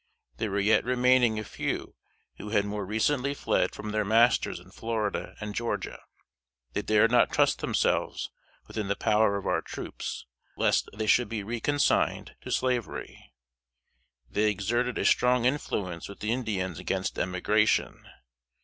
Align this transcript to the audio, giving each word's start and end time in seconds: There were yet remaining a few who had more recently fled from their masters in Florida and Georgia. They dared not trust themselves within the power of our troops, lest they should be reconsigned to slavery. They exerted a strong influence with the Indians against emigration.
There 0.37 0.49
were 0.49 0.59
yet 0.59 0.83
remaining 0.83 1.37
a 1.37 1.43
few 1.43 1.93
who 2.37 2.49
had 2.49 2.65
more 2.65 2.83
recently 2.87 3.35
fled 3.35 3.75
from 3.75 3.91
their 3.91 4.03
masters 4.03 4.59
in 4.59 4.71
Florida 4.71 5.35
and 5.39 5.53
Georgia. 5.53 6.01
They 6.73 6.81
dared 6.81 7.11
not 7.11 7.31
trust 7.31 7.59
themselves 7.59 8.31
within 8.65 8.87
the 8.87 8.95
power 8.95 9.37
of 9.37 9.45
our 9.45 9.61
troops, 9.61 10.25
lest 10.57 10.89
they 10.95 11.05
should 11.05 11.29
be 11.29 11.43
reconsigned 11.43 12.31
to 12.41 12.49
slavery. 12.49 13.31
They 14.27 14.49
exerted 14.49 14.97
a 14.97 15.05
strong 15.05 15.45
influence 15.45 16.09
with 16.09 16.19
the 16.19 16.31
Indians 16.31 16.79
against 16.79 17.19
emigration. 17.19 18.07